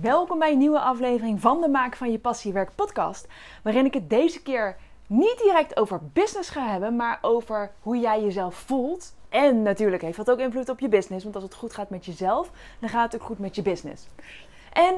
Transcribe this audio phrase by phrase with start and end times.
[0.00, 3.26] welkom bij een nieuwe aflevering van de Maak van je Passiewerk podcast.
[3.62, 8.22] Waarin ik het deze keer niet direct over business ga hebben, maar over hoe jij
[8.22, 9.14] jezelf voelt.
[9.28, 12.04] En natuurlijk heeft dat ook invloed op je business, want als het goed gaat met
[12.04, 12.50] jezelf,
[12.80, 14.06] dan gaat het ook goed met je business.
[14.72, 14.94] En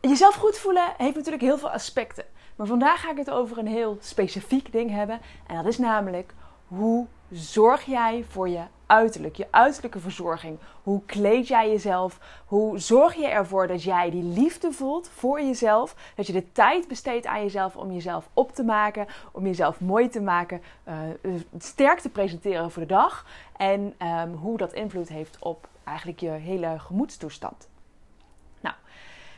[0.00, 2.24] jezelf goed voelen heeft natuurlijk heel veel aspecten.
[2.56, 5.20] Maar vandaag ga ik het over een heel specifiek ding hebben.
[5.46, 6.34] En dat is namelijk
[6.66, 10.58] hoe zorg jij voor je uiterlijk, je uiterlijke verzorging.
[10.82, 12.18] Hoe kleed jij jezelf?
[12.46, 16.12] Hoe zorg je ervoor dat jij die liefde voelt voor jezelf?
[16.14, 20.08] Dat je de tijd besteedt aan jezelf om jezelf op te maken, om jezelf mooi
[20.08, 20.94] te maken, uh,
[21.58, 23.26] sterk te presenteren voor de dag.
[23.56, 27.68] En um, hoe dat invloed heeft op eigenlijk je hele gemoedstoestand.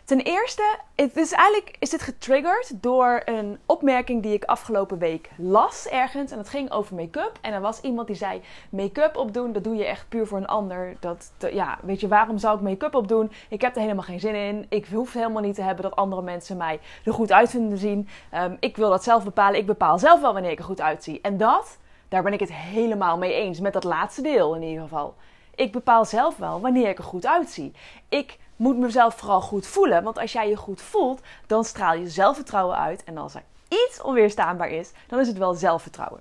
[0.08, 5.30] Ten eerste, het is eigenlijk is dit getriggerd door een opmerking die ik afgelopen week
[5.36, 6.30] las ergens.
[6.30, 7.32] En dat ging over make-up.
[7.40, 10.46] En er was iemand die zei: make-up opdoen, dat doe je echt puur voor een
[10.46, 10.96] ander.
[11.00, 13.32] Dat, ja, weet je, waarom zou ik make-up opdoen?
[13.48, 14.66] Ik heb er helemaal geen zin in.
[14.68, 18.08] Ik hoef helemaal niet te hebben dat andere mensen mij er goed uit vinden zien.
[18.34, 19.61] Um, ik wil dat zelf bepalen.
[19.61, 21.20] Ik bepaal zelf wel wanneer ik er goed uitzie.
[21.20, 23.61] En dat, daar ben ik het helemaal mee eens.
[23.61, 25.14] Met dat laatste deel in ieder geval.
[25.59, 27.73] Ik bepaal zelf wel wanneer ik er goed uitzie.
[28.09, 30.03] Ik moet mezelf vooral goed voelen.
[30.03, 33.05] Want als jij je goed voelt, dan straal je zelfvertrouwen uit.
[33.05, 36.20] En als er iets onweerstaanbaar is, dan is het wel zelfvertrouwen.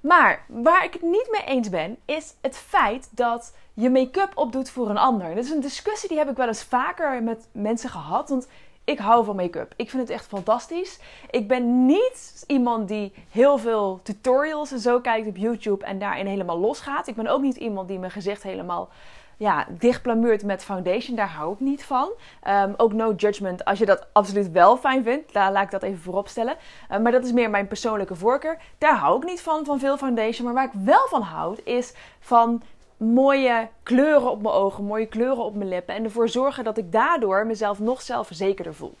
[0.00, 4.70] Maar waar ik het niet mee eens ben, is het feit dat je make-up opdoet
[4.70, 5.34] voor een ander.
[5.34, 8.28] Dat is een discussie die heb ik wel eens vaker met mensen gehad.
[8.28, 8.48] Want
[8.88, 9.72] ik hou van make-up.
[9.76, 10.98] Ik vind het echt fantastisch.
[11.30, 16.26] Ik ben niet iemand die heel veel tutorials en zo kijkt op YouTube en daarin
[16.26, 17.06] helemaal losgaat.
[17.06, 18.88] Ik ben ook niet iemand die mijn gezicht helemaal
[19.36, 20.04] ja, dicht
[20.44, 21.16] met foundation.
[21.16, 22.10] Daar hou ik niet van.
[22.48, 25.32] Um, ook no judgment als je dat absoluut wel fijn vindt.
[25.32, 26.56] Daar laat ik dat even voorop stellen.
[26.92, 28.58] Um, maar dat is meer mijn persoonlijke voorkeur.
[28.78, 30.44] Daar hou ik niet van, van veel foundation.
[30.44, 32.62] Maar waar ik wel van houd, is van
[32.98, 35.94] mooie kleuren op mijn ogen, mooie kleuren op mijn lippen.
[35.94, 38.94] En ervoor zorgen dat ik daardoor mezelf nog zelfverzekerder voel.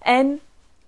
[0.00, 0.40] En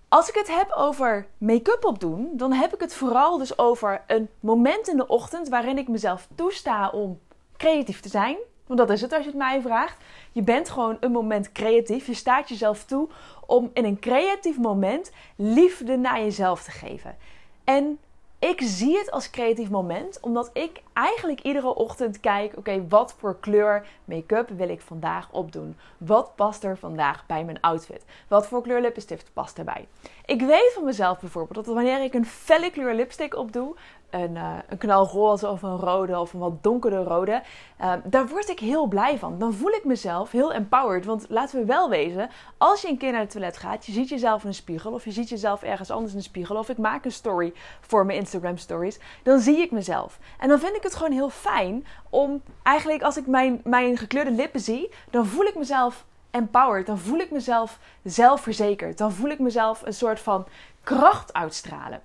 [0.09, 4.29] als ik het heb over make-up opdoen, dan heb ik het vooral dus over een
[4.41, 7.19] moment in de ochtend waarin ik mezelf toesta om
[7.57, 8.37] creatief te zijn.
[8.67, 10.05] Want dat is het als je het mij vraagt.
[10.33, 12.07] Je bent gewoon een moment creatief.
[12.07, 13.09] Je staat jezelf toe
[13.47, 17.17] om in een creatief moment liefde naar jezelf te geven.
[17.65, 17.99] En
[18.47, 23.37] ik zie het als creatief moment, omdat ik eigenlijk iedere ochtend kijk: oké, wat voor
[23.41, 25.77] kleur make-up wil ik vandaag opdoen?
[25.99, 28.05] Wat past er vandaag bij mijn outfit?
[28.29, 29.89] Wat voor kleur lippenstift past erbij?
[30.25, 33.75] Ik weet van mezelf bijvoorbeeld dat wanneer ik een felle kleur lipstick opdoe,
[34.11, 37.43] een, uh, een knalroze of een rode of een wat donkere rode.
[37.81, 39.39] Uh, daar word ik heel blij van.
[39.39, 41.05] Dan voel ik mezelf heel empowered.
[41.05, 44.09] Want laten we wel wezen, als je een keer naar het toilet gaat, je ziet
[44.09, 46.79] jezelf in een spiegel of je ziet jezelf ergens anders in een spiegel of ik
[46.79, 50.19] maak een story voor mijn Instagram stories, dan zie ik mezelf.
[50.39, 54.31] En dan vind ik het gewoon heel fijn om eigenlijk als ik mijn, mijn gekleurde
[54.31, 56.05] lippen zie, dan voel ik mezelf
[56.37, 56.87] empowered.
[56.87, 58.99] Dan voel ik mezelf zelfverzekerd.
[58.99, 60.47] Dan voel ik mezelf een soort van
[60.83, 62.01] kracht uitstralen.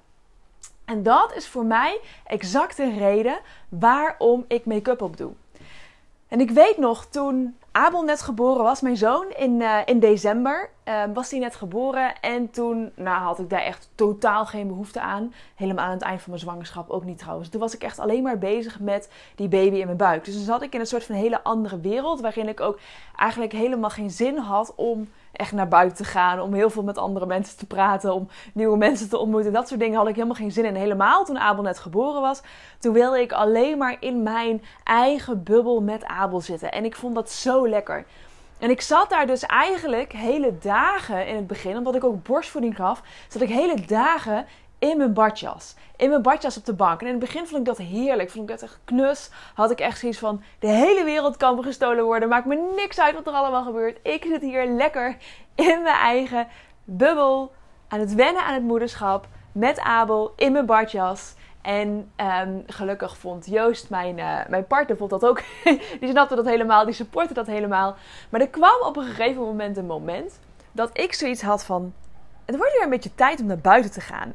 [0.91, 5.31] En dat is voor mij exact de reden waarom ik make-up op doe.
[6.27, 10.69] En ik weet nog, toen Abel net geboren was, mijn zoon, in, uh, in december,
[10.85, 12.21] uh, was hij net geboren.
[12.21, 15.33] En toen nou, had ik daar echt totaal geen behoefte aan.
[15.55, 17.49] Helemaal aan het eind van mijn zwangerschap ook niet trouwens.
[17.49, 20.25] Toen was ik echt alleen maar bezig met die baby in mijn buik.
[20.25, 22.79] Dus dan zat ik in een soort van hele andere wereld, waarin ik ook
[23.15, 26.97] eigenlijk helemaal geen zin had om echt naar buiten te gaan, om heel veel met
[26.97, 29.53] andere mensen te praten, om nieuwe mensen te ontmoeten.
[29.53, 30.75] Dat soort dingen had ik helemaal geen zin in.
[30.75, 32.41] Helemaal toen Abel net geboren was,
[32.79, 36.71] toen wilde ik alleen maar in mijn eigen bubbel met Abel zitten.
[36.71, 38.05] En ik vond dat zo lekker.
[38.59, 42.75] En ik zat daar dus eigenlijk hele dagen in het begin, omdat ik ook borstvoeding
[42.75, 44.45] gaf, zat ik hele dagen
[44.89, 45.75] in mijn badjas.
[45.95, 47.01] In mijn badjas op de bank.
[47.01, 48.29] En in het begin vond ik dat heerlijk.
[48.29, 49.29] Vond ik dat echt knus.
[49.53, 52.29] Had ik echt zoiets van: de hele wereld kan gestolen worden.
[52.29, 53.99] Maakt me niks uit wat er allemaal gebeurt.
[54.03, 55.17] Ik zit hier lekker
[55.55, 56.47] in mijn eigen
[56.83, 57.51] bubbel.
[57.87, 59.27] Aan het wennen aan het moederschap.
[59.51, 61.33] Met Abel in mijn badjas.
[61.61, 65.41] En um, gelukkig vond Joost, mijn, uh, mijn partner, vond dat ook.
[65.99, 67.95] die snapte dat helemaal, die supportte dat helemaal.
[68.29, 70.39] Maar er kwam op een gegeven moment een moment
[70.71, 71.93] dat ik zoiets had van:
[72.45, 74.33] het wordt weer een beetje tijd om naar buiten te gaan.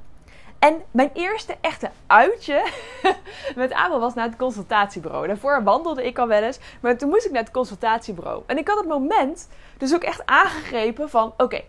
[0.67, 2.67] En mijn eerste echte uitje
[3.57, 5.27] met Abel was naar het consultatiebureau.
[5.27, 8.43] Daarvoor wandelde ik al wel eens, maar toen moest ik naar het consultatiebureau.
[8.47, 9.49] En ik had het moment
[9.79, 11.35] dus ook echt aangegrepen van...
[11.37, 11.63] Oké,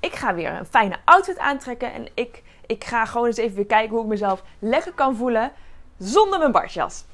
[0.00, 3.66] ik ga weer een fijne outfit aantrekken en ik, ik ga gewoon eens even weer
[3.66, 5.52] kijken hoe ik mezelf lekker kan voelen
[5.98, 7.04] zonder mijn barsjas.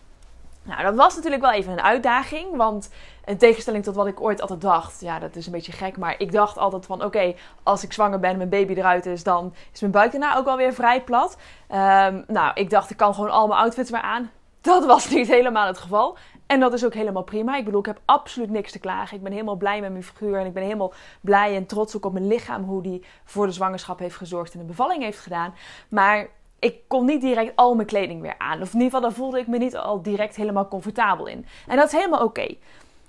[0.66, 2.90] Nou, dat was natuurlijk wel even een uitdaging, want
[3.24, 6.14] in tegenstelling tot wat ik ooit altijd dacht, ja, dat is een beetje gek, maar
[6.18, 9.54] ik dacht altijd van, oké, als ik zwanger ben en mijn baby eruit is, dan
[9.72, 11.36] is mijn buik daarna ook alweer vrij plat.
[11.70, 14.30] Um, nou, ik dacht, ik kan gewoon al mijn outfits weer aan.
[14.60, 16.16] Dat was niet helemaal het geval.
[16.46, 17.56] En dat is ook helemaal prima.
[17.56, 19.16] Ik bedoel, ik heb absoluut niks te klagen.
[19.16, 20.38] Ik ben helemaal blij met mijn figuur.
[20.38, 22.64] En ik ben helemaal blij en trots ook op mijn lichaam.
[22.64, 25.54] Hoe die voor de zwangerschap heeft gezorgd en de bevalling heeft gedaan.
[25.88, 26.28] Maar
[26.58, 28.62] ik kon niet direct al mijn kleding weer aan.
[28.62, 31.46] Of in ieder geval, daar voelde ik me niet al direct helemaal comfortabel in.
[31.66, 32.56] En dat is helemaal oké.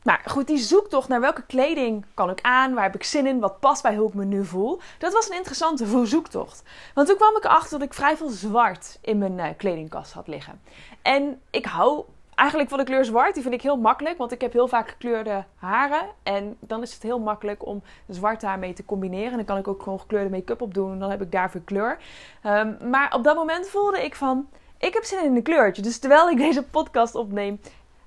[0.03, 3.39] Maar goed, die zoektocht naar welke kleding kan ik aan, waar heb ik zin in,
[3.39, 6.63] wat past bij hoe ik me nu voel, dat was een interessante zoektocht.
[6.93, 10.27] Want toen kwam ik erachter dat ik vrij veel zwart in mijn uh, kledingkast had
[10.27, 10.61] liggen.
[11.01, 12.03] En ik hou
[12.37, 14.89] eigenlijk van de kleur zwart, die vind ik heel makkelijk, want ik heb heel vaak
[14.89, 16.05] gekleurde haren.
[16.23, 19.31] En dan is het heel makkelijk om zwart daarmee te combineren.
[19.31, 21.61] En dan kan ik ook gewoon gekleurde make-up op doen en dan heb ik daarvoor
[21.61, 21.97] kleur.
[22.43, 24.47] Um, maar op dat moment voelde ik van,
[24.77, 25.81] ik heb zin in een kleurtje.
[25.81, 27.59] Dus terwijl ik deze podcast opneem,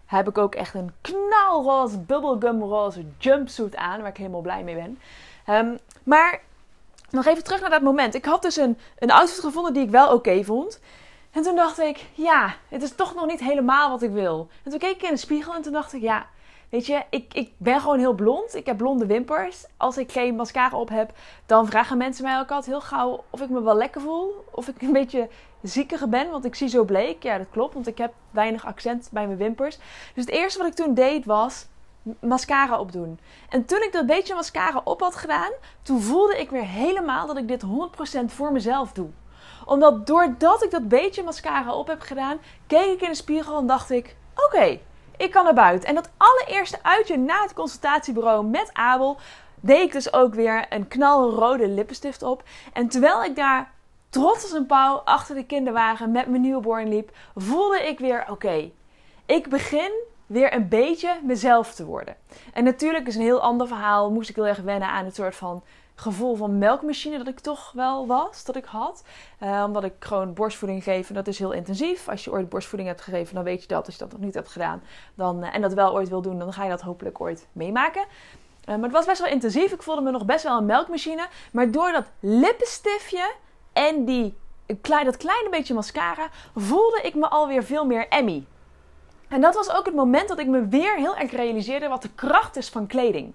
[0.06, 4.98] heb ik ook echt een knalroze, bubblegumroze jumpsuit aan, waar ik helemaal blij mee ben.
[5.56, 6.40] Um, maar
[7.10, 8.14] nog even terug naar dat moment.
[8.14, 10.80] Ik had dus een, een outfit gevonden die ik wel oké vond.
[11.30, 14.48] En toen dacht ik, ja, het is toch nog niet helemaal wat ik wil.
[14.64, 16.26] En toen keek ik in de spiegel en toen dacht ik, ja,
[16.68, 18.54] weet je, ik, ik ben gewoon heel blond.
[18.54, 19.64] Ik heb blonde wimpers.
[19.76, 21.12] Als ik geen mascara op heb,
[21.46, 24.44] dan vragen mensen mij ook altijd heel gauw of ik me wel lekker voel.
[24.50, 25.28] Of ik een beetje
[25.62, 27.22] ziekiger ben, want ik zie zo bleek.
[27.22, 29.78] Ja, dat klopt, want ik heb weinig accent bij mijn wimpers.
[30.14, 31.66] Dus het eerste wat ik toen deed was
[32.20, 33.18] mascara opdoen.
[33.48, 37.36] En toen ik dat beetje mascara op had gedaan, toen voelde ik weer helemaal dat
[37.36, 39.10] ik dit 100% voor mezelf doe
[39.64, 43.66] omdat doordat ik dat beetje mascara op heb gedaan, keek ik in de spiegel en
[43.66, 44.78] dacht ik: oké,
[45.16, 45.88] ik kan naar buiten.
[45.88, 49.16] En dat allereerste uitje na het consultatiebureau met Abel
[49.60, 52.42] deed ik dus ook weer een knalrode lippenstift op.
[52.72, 53.72] En terwijl ik daar
[54.10, 58.70] trots als een pauw achter de kinderwagen met mijn newborn liep, voelde ik weer: oké,
[59.26, 59.92] ik begin
[60.30, 62.16] weer een beetje mezelf te worden.
[62.52, 64.10] En natuurlijk is een heel ander verhaal.
[64.10, 65.62] Moest ik heel erg wennen aan het soort van
[65.94, 69.04] gevoel van melkmachine dat ik toch wel was, dat ik had.
[69.42, 72.08] Uh, omdat ik gewoon borstvoeding geef en dat is heel intensief.
[72.08, 73.86] Als je ooit borstvoeding hebt gegeven, dan weet je dat.
[73.86, 74.82] Als je dat nog niet hebt gedaan
[75.14, 78.02] dan, uh, en dat wel ooit wil doen, dan ga je dat hopelijk ooit meemaken.
[78.02, 79.72] Uh, maar het was best wel intensief.
[79.72, 81.26] Ik voelde me nog best wel een melkmachine.
[81.52, 83.32] Maar door dat lippenstiftje
[83.72, 84.36] en die,
[84.80, 88.46] dat kleine beetje mascara voelde ik me alweer veel meer Emmy.
[89.30, 92.14] En dat was ook het moment dat ik me weer heel erg realiseerde wat de
[92.14, 93.34] kracht is van kleding.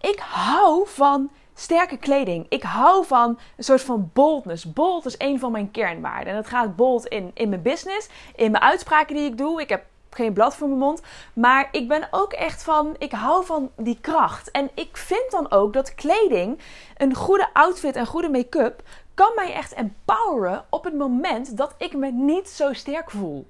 [0.00, 2.46] Ik hou van sterke kleding.
[2.48, 4.72] Ik hou van een soort van boldness.
[4.72, 6.28] Bold is een van mijn kernwaarden.
[6.28, 9.60] En dat gaat bold in, in mijn business, in mijn uitspraken die ik doe.
[9.60, 11.02] Ik heb geen blad voor mijn mond.
[11.32, 14.50] Maar ik ben ook echt van, ik hou van die kracht.
[14.50, 16.58] En ik vind dan ook dat kleding,
[16.96, 18.82] een goede outfit en goede make-up,
[19.14, 23.46] kan mij echt empoweren op het moment dat ik me niet zo sterk voel.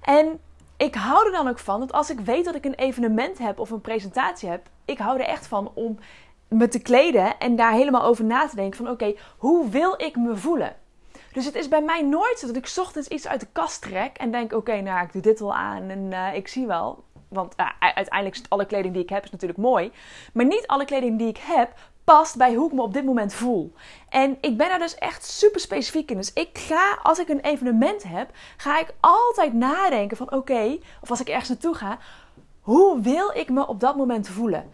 [0.00, 0.40] En
[0.78, 3.58] ik hou er dan ook van dat als ik weet dat ik een evenement heb
[3.58, 5.98] of een presentatie heb, ik hou er echt van om
[6.48, 10.16] me te kleden en daar helemaal over na te denken van oké, hoe wil ik
[10.16, 10.76] me voelen?
[11.32, 14.16] Dus het is bij mij nooit zo dat ik ochtends iets uit de kast trek
[14.16, 17.04] en denk oké, nou ik doe dit wel aan en uh, ik zie wel.
[17.28, 19.92] Want uh, uiteindelijk is alle kleding die ik heb is natuurlijk mooi.
[20.32, 21.70] Maar niet alle kleding die ik heb
[22.08, 23.72] past bij hoe ik me op dit moment voel.
[24.08, 26.16] En ik ben daar dus echt super specifiek in.
[26.16, 31.10] Dus ik ga, als ik een evenement heb, ga ik altijd nadenken van oké, of
[31.10, 31.98] als ik ergens naartoe ga,
[32.60, 34.70] hoe wil ik me op dat moment voelen?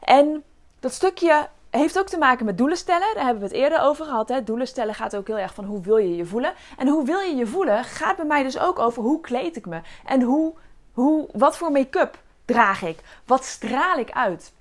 [0.00, 0.42] En
[0.80, 3.14] dat stukje heeft ook te maken met doelen stellen.
[3.14, 4.28] Daar hebben we het eerder over gehad.
[4.28, 4.44] Hè.
[4.44, 6.52] Doelen stellen gaat ook heel erg van hoe wil je je voelen.
[6.78, 9.66] En hoe wil je je voelen gaat bij mij dus ook over hoe kleed ik
[9.66, 9.80] me.
[10.04, 10.54] En hoe,
[10.92, 12.98] hoe, wat voor make-up draag ik.
[13.26, 14.52] Wat straal ik uit.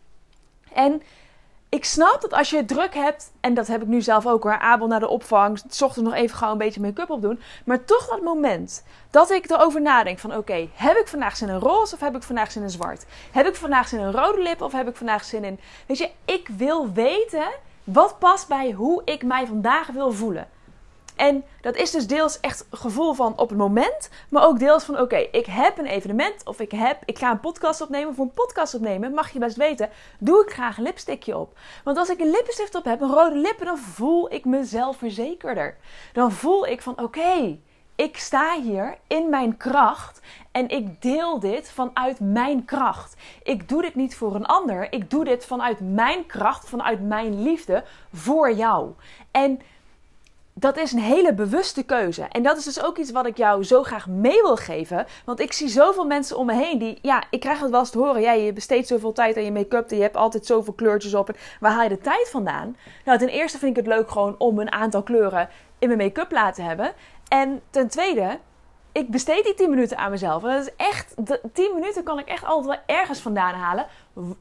[0.73, 1.01] En
[1.69, 4.59] ik snap dat als je druk hebt, en dat heb ik nu zelf ook hoor,
[4.59, 7.40] Abel naar de opvang, s ochtends nog even gauw een beetje make-up opdoen.
[7.66, 11.59] Maar toch dat moment dat ik erover nadenk van oké, heb ik vandaag zin in
[11.59, 13.06] roze of heb ik vandaag zin in zwart?
[13.31, 15.59] Heb ik vandaag zin in rode lip of heb ik vandaag zin in...
[15.85, 17.47] Weet je, ik wil weten
[17.83, 20.47] wat past bij hoe ik mij vandaag wil voelen.
[21.19, 24.99] En dat is dus deels echt gevoel van op het moment, maar ook deels van
[24.99, 28.16] oké, ik heb een evenement of ik, heb, ik ga een podcast opnemen.
[28.16, 31.57] Voor een podcast opnemen mag je best weten, doe ik graag een lipstickje op.
[31.83, 35.78] Want als ik een lippenstift op heb, een rode lippen, dan voel ik mezelf verzekerder.
[36.14, 37.57] Dan voel ik van oké,
[37.95, 40.21] ik sta hier in mijn kracht
[40.52, 43.16] en ik deel dit vanuit mijn kracht.
[43.44, 47.42] Ik doe dit niet voor een ander, ik doe dit vanuit mijn kracht, vanuit mijn
[47.42, 47.83] liefde
[48.14, 48.92] voor jou.
[49.31, 49.59] En
[50.59, 52.23] dat is een hele bewuste keuze.
[52.23, 55.06] En dat is dus ook iets wat ik jou zo graag mee wil geven.
[55.25, 57.89] Want ik zie zoveel mensen om me heen die, ja, ik krijg het wel eens
[57.89, 58.21] te horen.
[58.21, 59.89] Ja, je besteedt zoveel tijd aan je make-up.
[59.89, 61.30] Je hebt altijd zoveel kleurtjes op.
[61.30, 62.75] En waar haal je de tijd vandaan?
[63.06, 65.49] Nou, ten eerste vind ik het leuk gewoon om een aantal kleuren
[65.80, 66.92] in mijn make-up laten hebben.
[67.28, 68.39] En ten tweede,
[68.92, 70.44] ik besteed die 10 minuten aan mezelf.
[70.44, 71.16] En dat is echt,
[71.54, 73.85] 10 minuten kan ik echt altijd wel ergens vandaan halen.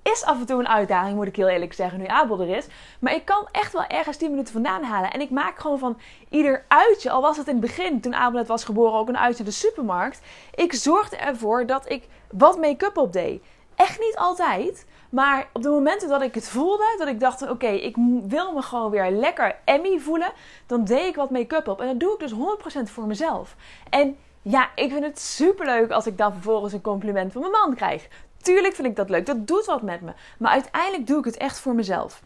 [0.03, 2.67] Is af en toe een uitdaging, moet ik heel eerlijk zeggen, nu Abel er is.
[2.99, 5.13] Maar ik kan echt wel ergens 10 minuten vandaan halen.
[5.13, 8.39] En ik maak gewoon van ieder uitje, al was het in het begin, toen Abel
[8.39, 10.21] net was geboren, ook een uitje de supermarkt.
[10.55, 13.43] Ik zorgde ervoor dat ik wat make-up op deed.
[13.75, 14.87] Echt niet altijd.
[15.11, 18.63] Maar op de momenten dat ik het voelde, dat ik dacht: oké, ik wil me
[18.63, 20.33] gewoon weer lekker Emmy voelen,
[20.67, 21.81] dan deed ik wat make-up op.
[21.81, 23.57] En dat doe ik dus 100% voor mezelf.
[23.91, 27.75] En ja, ik vind het superleuk als ik dan vervolgens een compliment van mijn man
[27.75, 28.09] krijg.
[28.49, 30.13] Tuurlijk vind ik dat leuk, dat doet wat met me.
[30.39, 32.23] Maar uiteindelijk doe ik het echt voor mezelf.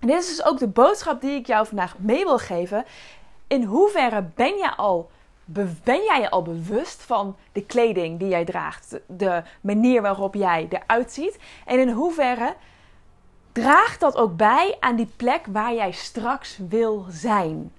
[0.00, 2.84] En dit is dus ook de boodschap die ik jou vandaag mee wil geven.
[3.46, 5.10] In hoeverre ben jij al
[5.84, 10.68] ben jij je al bewust van de kleding die jij draagt, de manier waarop jij
[10.70, 11.38] eruit ziet?
[11.66, 12.54] En in hoeverre
[13.52, 17.72] draagt dat ook bij aan die plek waar jij straks wil zijn?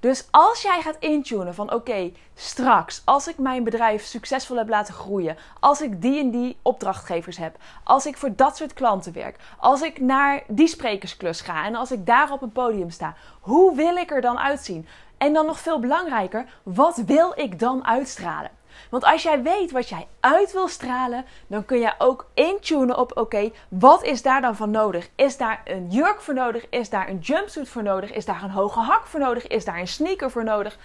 [0.00, 4.94] Dus als jij gaat intunen van oké, straks, als ik mijn bedrijf succesvol heb laten
[4.94, 9.36] groeien, als ik die en die opdrachtgevers heb, als ik voor dat soort klanten werk,
[9.58, 13.76] als ik naar die sprekersklus ga en als ik daar op een podium sta, hoe
[13.76, 14.88] wil ik er dan uitzien?
[15.16, 18.50] En dan nog veel belangrijker, wat wil ik dan uitstralen?
[18.90, 23.16] Want als jij weet wat jij uit wil stralen, dan kun je ook intunen op:
[23.16, 25.08] oké, wat is daar dan van nodig?
[25.14, 26.66] Is daar een jurk voor nodig?
[26.70, 28.12] Is daar een jumpsuit voor nodig?
[28.12, 29.46] Is daar een hoge hak voor nodig?
[29.46, 30.78] Is daar een sneaker voor nodig?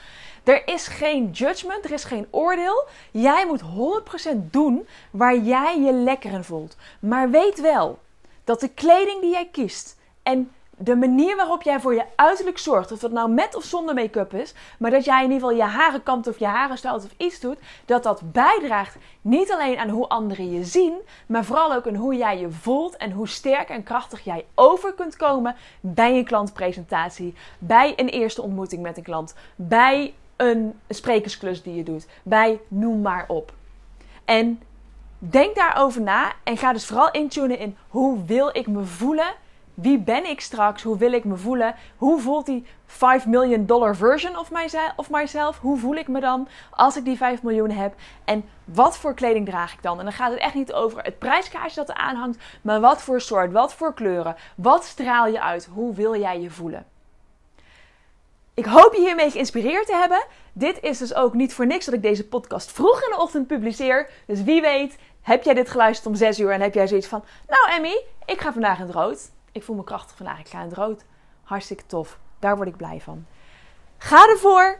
[0.44, 2.88] Er is geen judgment, er is geen oordeel.
[3.12, 3.62] Jij moet
[4.34, 6.75] 100% doen waar jij je lekker in voelt.
[7.00, 8.00] Maar weet wel
[8.44, 12.92] dat de kleding die jij kiest en de manier waarop jij voor je uiterlijk zorgt,
[12.92, 15.74] of dat nou met of zonder make-up is, maar dat jij in ieder geval je
[15.74, 19.89] haren kamt of je haren stelt of iets doet, dat dat bijdraagt niet alleen aan
[19.89, 20.94] hoe anderen je zien,
[21.25, 24.94] maar vooral ook aan hoe jij je voelt en hoe sterk en krachtig jij over
[24.94, 31.63] kunt komen bij een klantpresentatie, bij een eerste ontmoeting met een klant, bij een sprekersklus
[31.63, 33.53] die je doet, bij noem maar op.
[34.25, 34.62] En
[35.18, 39.34] denk daarover na en ga dus vooral intunen in hoe wil ik me voelen
[39.74, 40.84] wie ben ik straks?
[40.84, 41.75] Hoe wil ik me voelen?
[41.98, 44.38] Hoe voelt die 5 million dollar version
[44.98, 45.60] of myself?
[45.60, 47.94] Hoe voel ik me dan als ik die 5 miljoen heb?
[48.25, 49.98] En wat voor kleding draag ik dan?
[50.00, 53.22] En dan gaat het echt niet over het prijskaartje dat er aanhangt, maar wat voor
[53.22, 55.70] soort, wat voor kleuren, wat straal je uit?
[55.74, 56.86] Hoe wil jij je voelen?
[58.53, 60.25] Ik hoop je hiermee geïnspireerd te hebben.
[60.53, 63.48] Dit is dus ook niet voor niks dat ik deze podcast vroeg in de ochtend
[63.48, 64.10] publiceer.
[64.27, 67.24] Dus wie weet, heb jij dit geluisterd om 6 uur en heb jij zoiets van:
[67.48, 70.39] Nou, Emmy, ik ga vandaag in het rood ik voel me krachtig vandaag.
[70.39, 71.05] Ik ga in het rood.
[71.43, 72.19] Hartstikke tof.
[72.39, 73.25] Daar word ik blij van.
[73.98, 74.79] Ga ervoor.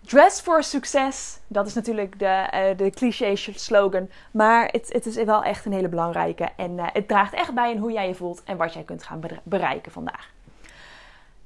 [0.00, 1.40] Dress for success.
[1.46, 4.10] Dat is natuurlijk de, uh, de cliché slogan.
[4.30, 6.48] Maar het, het, is wel echt een hele belangrijke.
[6.56, 9.02] En uh, het draagt echt bij in hoe jij je voelt en wat jij kunt
[9.02, 10.32] gaan bereiken vandaag.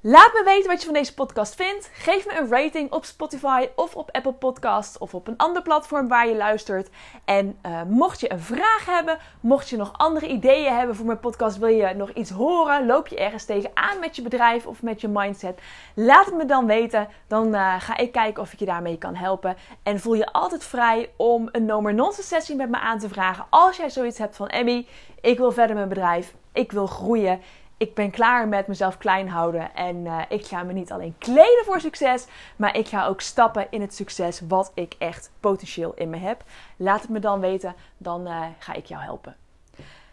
[0.01, 1.91] Laat me weten wat je van deze podcast vindt.
[1.93, 6.09] Geef me een rating op Spotify of op Apple Podcasts of op een ander platform
[6.09, 6.89] waar je luistert.
[7.25, 11.21] En uh, mocht je een vraag hebben, mocht je nog andere ideeën hebben voor mijn
[11.21, 15.01] podcast, wil je nog iets horen, loop je ergens tegenaan met je bedrijf of met
[15.01, 15.61] je mindset,
[15.95, 17.09] laat het me dan weten.
[17.27, 19.57] Dan uh, ga ik kijken of ik je daarmee kan helpen.
[19.83, 23.47] En voel je altijd vrij om een no nonsense sessie met me aan te vragen
[23.51, 24.87] als jij zoiets hebt van Emmy,
[25.21, 27.41] ik wil verder mijn bedrijf, ik wil groeien
[27.79, 29.75] ik ben klaar met mezelf klein houden.
[29.75, 33.67] En uh, ik ga me niet alleen kleden voor succes, maar ik ga ook stappen
[33.71, 36.43] in het succes wat ik echt potentieel in me heb.
[36.77, 39.37] Laat het me dan weten, dan uh, ga ik jou helpen.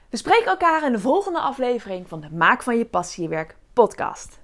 [0.09, 4.39] We spreken elkaar in de volgende aflevering van de Maak van je passie werk podcast.